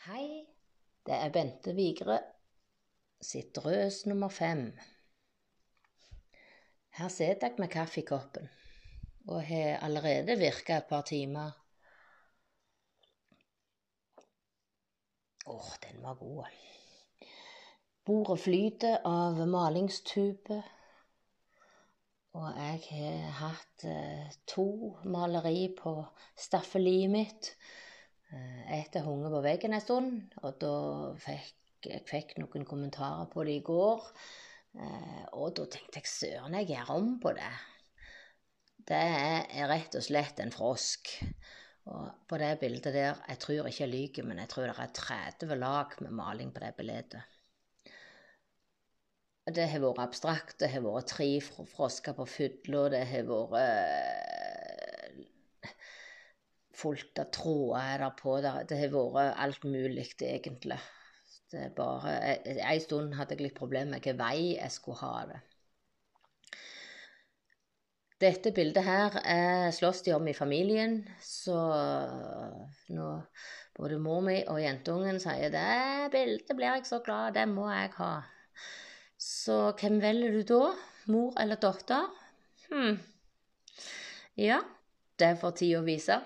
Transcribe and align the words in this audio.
Hei, 0.00 0.46
det 1.04 1.12
er 1.12 1.28
Bente 1.28 1.74
Vigre 1.76 2.14
sitt 3.20 3.50
drøs 3.52 4.06
nummer 4.08 4.32
fem. 4.32 4.62
Her 6.96 7.10
sitter 7.12 7.50
jeg 7.50 7.60
med 7.60 7.68
kaffekoppen 7.74 8.48
og 9.28 9.42
har 9.44 9.82
allerede 9.84 10.38
virka 10.40 10.78
et 10.80 10.88
par 10.88 11.04
timer. 11.10 11.50
Åh, 15.52 15.68
den 15.84 16.00
var 16.06 16.16
god. 16.22 16.48
Bordet 18.04 18.40
flyter 18.46 19.04
av 19.04 19.42
malingstube. 19.52 20.62
Og 22.40 22.48
jeg 22.56 22.80
har 22.88 23.38
hatt 23.42 23.84
eh, 23.84 24.32
to 24.48 24.66
maleri 25.04 25.68
på 25.76 25.98
staffeliet 26.48 27.12
mitt. 27.12 27.52
Eh, 28.30 28.80
et 28.80 28.94
har 28.94 29.06
hengt 29.06 29.32
på 29.32 29.42
veggen 29.44 29.74
en 29.74 29.82
stund, 29.82 30.36
og 30.42 30.60
da 30.62 30.74
fikk 31.24 31.56
jeg 31.88 32.04
fikk 32.08 32.34
noen 32.40 32.66
kommentarer 32.68 33.28
på 33.32 33.44
det 33.48 33.56
i 33.58 33.64
går. 33.64 34.04
Eh, 34.76 35.24
og 35.32 35.54
da 35.56 35.66
tenkte 35.72 36.02
jeg 36.02 36.10
søren, 36.10 36.56
jeg 36.60 36.74
gjør 36.74 36.92
om 36.96 37.14
på 37.22 37.32
det. 37.36 37.52
Det 38.90 39.00
er 39.00 39.68
rett 39.70 39.96
og 39.96 40.04
slett 40.04 40.40
en 40.42 40.52
frosk. 40.54 41.14
Og 41.90 42.26
på 42.28 42.38
det 42.38 42.52
bildet 42.60 42.92
der 42.94 43.16
Jeg 43.28 43.38
tror 43.40 43.66
ikke 43.66 43.84
jeg 43.86 43.90
lyver, 43.90 44.26
men 44.28 44.38
jeg 44.38 44.48
tror 44.52 44.68
det 44.68 44.76
er 44.78 44.92
30 44.94 45.56
lag 45.56 45.94
med 46.00 46.10
maling 46.12 46.52
på 46.52 46.60
det 46.60 46.74
bildet. 46.76 47.16
Det 49.50 49.66
har 49.72 49.80
vært 49.82 50.04
abstrakt. 50.04 50.58
Det 50.60 50.68
har 50.70 50.84
vært 50.84 51.10
tre 51.16 51.28
frosker 51.40 52.14
på 52.14 52.26
fylla. 52.28 52.88
Det 52.92 53.06
har 53.10 53.24
vært 53.26 53.56
eh, 53.58 54.39
fullt 56.76 57.18
av 57.22 57.30
tråder 57.34 57.92
er 57.94 58.02
der 58.04 58.16
på. 58.18 58.38
Det 58.40 58.78
har 58.80 58.94
vært 58.94 59.38
alt 59.44 59.64
mulig, 59.64 60.08
egentlig. 60.20 60.80
Det 61.50 61.64
er 61.66 61.72
bare 61.74 62.12
En 62.46 62.82
stund 62.82 63.14
hadde 63.18 63.34
jeg 63.34 63.48
litt 63.48 63.58
problemer 63.58 63.96
med 63.96 64.04
hvilken 64.04 64.20
vei 64.20 64.56
jeg 64.56 64.70
skulle 64.74 65.00
ha 65.02 65.24
det. 65.30 65.40
Dette 68.20 68.52
bildet 68.52 68.84
her 68.84 69.14
er 69.24 69.70
slåss 69.72 70.02
de 70.04 70.12
om 70.12 70.26
i 70.28 70.36
familien, 70.36 70.98
så 71.24 71.56
nå 72.92 73.06
både 73.78 73.96
mor 74.02 74.20
mi 74.26 74.42
og 74.44 74.60
jentungen 74.60 75.16
sier 75.22 75.48
det 75.54 76.10
bildet 76.12 76.52
blir 76.52 76.76
jeg 76.76 76.84
så 76.90 76.98
glad, 77.00 77.32
det 77.38 77.46
må 77.48 77.70
jeg 77.72 77.94
ha. 77.96 78.10
Så 79.16 79.72
hvem 79.80 79.96
velger 80.04 80.36
du 80.36 80.42
da? 80.52 80.60
Mor 81.08 81.32
eller 81.40 81.56
datter? 81.60 82.12
Hm. 82.68 83.00
Ja, 84.36 84.60
det 85.18 85.32
får 85.40 85.56
tida 85.62 85.80
vise. 85.88 86.20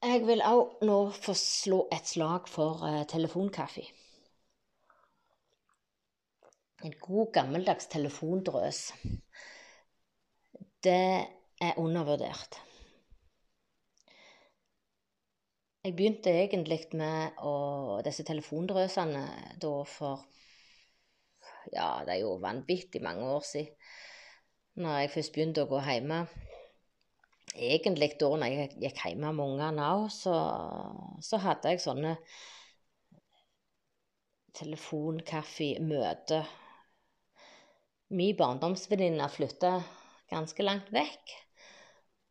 Jeg 0.00 0.22
vil 0.24 0.40
òg 0.40 0.78
nå 0.88 0.94
få 1.12 1.34
slå 1.36 1.82
et 1.92 2.06
slag 2.08 2.46
for 2.48 2.80
uh, 2.88 3.02
telefonkaffe. 3.04 3.82
En 6.88 6.94
god, 7.02 7.26
gammeldags 7.34 7.90
telefondrøs. 7.92 8.78
Det 10.80 11.04
er 11.60 11.76
undervurdert. 11.76 12.56
Jeg 15.84 15.96
begynte 15.96 16.32
egentlig 16.32 16.80
med 16.96 17.36
å, 17.44 18.00
disse 18.04 18.24
telefondrøsene 18.24 19.26
da 19.60 19.74
for 19.84 20.24
Ja, 21.74 22.00
det 22.08 22.16
er 22.16 22.22
jo 22.24 22.38
vanvittig 22.40 23.04
mange 23.04 23.28
år 23.36 23.44
siden. 23.44 23.76
Når 24.80 25.02
jeg 25.02 25.12
først 25.18 25.36
begynte 25.36 25.68
å 25.68 25.68
gå 25.68 25.84
hjemme. 25.84 26.24
Egentlig 27.58 28.12
da 28.20 28.30
når 28.38 28.52
jeg 28.54 28.70
gikk 28.78 29.02
hjemme 29.04 29.32
med 29.34 29.44
ungene 29.54 29.86
òg, 29.96 30.06
så, 30.14 30.34
så, 31.24 31.40
hadde 31.42 31.72
jeg 31.72 31.82
sånne 31.82 32.14
telefonkaffemøter. 34.60 36.46
Min 38.14 38.36
barndomsvenninne 38.38 39.26
flytta 39.30 39.76
ganske 40.30 40.66
langt 40.66 40.90
vekk, 40.94 41.34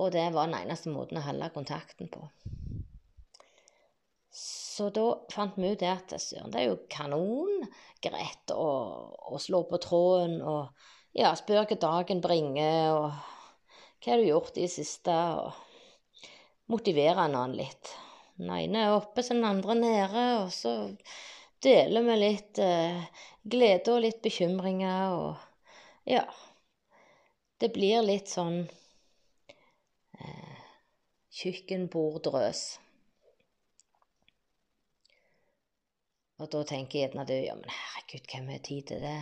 og 0.00 0.12
det 0.12 0.26
var 0.34 0.48
den 0.48 0.58
eneste 0.58 0.92
måten 0.92 1.20
å 1.20 1.24
holde 1.24 1.52
kontakten 1.54 2.12
på. 2.12 2.26
Så 4.36 4.90
da 4.92 5.06
fant 5.32 5.56
vi 5.56 5.70
ut 5.72 5.82
at 5.88 6.12
søren, 6.20 6.52
det 6.52 6.60
er 6.60 6.66
jo 6.68 6.82
kanongreit 6.92 8.52
å, 8.52 8.68
å 9.32 9.40
slå 9.40 9.62
på 9.70 9.80
tråden 9.80 10.42
og 10.44 10.68
ja, 11.16 11.30
spørre 11.38 11.64
hva 11.70 11.78
dagen 11.80 12.20
bringer, 12.20 12.92
og 12.92 13.35
hva 14.06 14.12
har 14.14 14.20
du 14.22 14.28
gjort 14.28 14.54
i 14.54 14.62
det 14.62 14.70
siste, 14.70 15.10
og 15.10 15.50
motivere 16.70 17.24
en 17.26 17.34
annen 17.34 17.56
litt. 17.58 17.88
Den 18.38 18.52
ene 18.54 18.84
er 18.84 18.92
oppe, 18.94 19.24
så 19.26 19.34
den 19.34 19.48
andre 19.48 19.74
nede, 19.74 20.26
og 20.44 20.52
så 20.54 20.74
deler 21.66 22.04
vi 22.06 22.14
litt 22.20 22.60
eh, 22.62 23.02
glede 23.42 23.96
og 23.96 24.04
litt 24.04 24.20
bekymringer, 24.22 25.10
og 25.10 25.34
ja 26.06 26.22
Det 27.58 27.72
blir 27.74 28.04
litt 28.04 28.28
sånn 28.30 28.60
eh, 30.20 30.58
kjøkkenborddrøs. 31.40 32.60
Og 36.36 36.52
da 36.52 36.62
tenker 36.68 37.00
jeg 37.00 37.08
gjerne 37.08 37.26
du 37.26 37.34
ja, 37.34 37.56
men 37.58 37.72
herregud, 37.72 38.30
hvem 38.30 38.54
har 38.54 38.62
tid 38.70 38.86
til 38.92 39.02
det? 39.02 39.18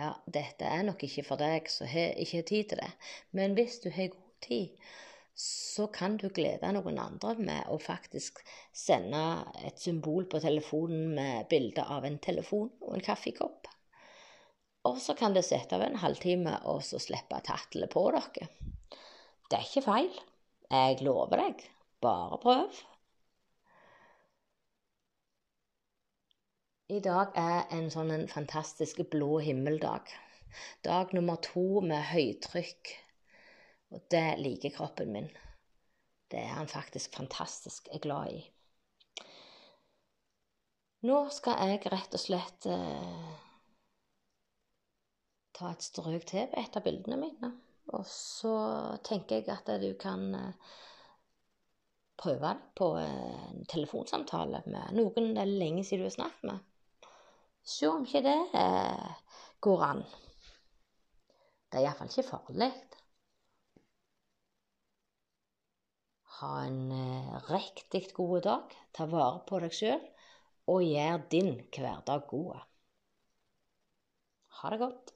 Ja, 0.00 0.14
dette 0.24 0.64
er 0.64 0.84
nok 0.86 1.02
ikke 1.04 1.26
for 1.26 1.40
deg 1.40 1.66
ikke 1.66 2.38
har 2.38 2.46
tid 2.48 2.70
til 2.70 2.80
det. 2.80 2.90
Men 3.36 3.52
hvis 3.58 3.80
du 3.84 3.90
har 3.92 4.12
god 4.14 4.36
tid, 4.46 4.78
så 5.40 5.86
kan 5.92 6.16
du 6.20 6.28
glede 6.32 6.70
noen 6.72 6.98
andre 7.00 7.34
med 7.36 7.68
å 7.72 7.76
faktisk 7.80 8.40
sende 8.76 9.20
et 9.64 9.80
symbol 9.80 10.24
på 10.30 10.40
telefonen 10.40 11.12
med 11.16 11.50
bilde 11.52 11.84
av 11.84 12.06
en 12.08 12.16
telefon 12.22 12.70
og 12.80 12.96
en 12.96 13.04
kaffekopp. 13.04 13.68
Og 14.88 14.96
så 15.04 15.12
kan 15.16 15.36
du 15.36 15.42
sette 15.44 15.76
av 15.76 15.84
en 15.84 16.00
halvtime 16.00 16.56
og 16.72 16.80
så 16.84 17.00
slippe 17.02 17.42
tattelet 17.44 17.92
på 17.92 18.06
dere. 18.16 18.48
Det 19.50 19.58
er 19.58 19.66
ikke 19.66 19.84
feil. 19.84 20.12
Jeg 20.70 21.02
lover 21.04 21.44
deg. 21.44 21.66
Bare 22.00 22.40
prøv. 22.40 22.80
I 26.90 26.98
dag 26.98 27.36
er 27.38 27.68
en 27.70 27.84
sånn 27.92 28.08
en 28.10 28.24
fantastisk 28.26 28.98
blå 29.12 29.36
himmeldag. 29.46 30.08
Dag 30.82 31.12
nummer 31.14 31.36
to 31.38 31.82
med 31.86 32.02
høytrykk. 32.08 32.90
Og 33.94 34.08
det 34.10 34.24
liker 34.40 34.72
kroppen 34.74 35.12
min. 35.14 35.28
Det 36.34 36.40
er 36.42 36.56
han 36.56 36.70
faktisk 36.70 37.14
fantastisk 37.14 37.86
er 37.94 38.02
glad 38.02 38.32
i. 38.34 38.40
Nå 41.06 41.18
skal 41.30 41.62
jeg 41.70 41.92
rett 41.94 42.16
og 42.18 42.22
slett 42.22 42.66
eh, 42.66 43.28
ta 45.60 45.70
et 45.70 45.86
strøk 45.86 46.26
til 46.26 46.48
på 46.50 46.58
et 46.58 46.78
av 46.80 46.86
bildene 46.88 47.20
mine. 47.20 47.52
Og 47.94 48.02
så 48.10 48.56
tenker 49.06 49.38
jeg 49.38 49.52
at 49.54 49.70
du 49.78 49.92
kan 50.00 50.26
eh, 50.40 50.74
prøve 52.18 52.50
det 52.50 52.74
på 52.82 52.90
en 52.98 53.62
telefonsamtale 53.70 54.64
med 54.66 54.98
noen 54.98 55.36
det 55.38 55.46
er 55.46 55.54
lenge 55.54 55.86
siden 55.86 56.02
du 56.02 56.10
har 56.10 56.18
snakket 56.18 56.50
med. 56.50 56.66
Se 57.62 57.88
om 57.88 58.04
ikke 58.04 58.22
det 58.24 58.38
eh, 58.60 59.10
går 59.60 59.84
an. 59.86 60.00
Det 61.70 61.78
er 61.78 61.84
iallfall 61.84 62.10
ikke 62.10 62.26
farlig. 62.26 62.70
Ha 66.40 66.50
en 66.64 66.80
eh, 66.96 67.36
riktig 67.50 68.06
god 68.16 68.42
dag. 68.48 68.74
Ta 68.96 69.06
vare 69.12 69.44
på 69.48 69.60
deg 69.62 69.76
sjøl, 69.76 70.02
og 70.72 70.84
gjør 70.86 71.24
din 71.36 71.52
hverdag 71.76 72.26
god. 72.32 72.64
Ha 74.60 74.72
det 74.72 74.80
godt. 74.80 75.14